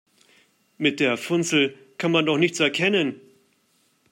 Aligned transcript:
Mit 0.79 0.99
der 0.99 1.15
Funzel 1.15 1.77
kann 1.99 2.11
man 2.11 2.25
doch 2.25 2.39
nichts 2.39 2.59
erkennen. 2.59 3.21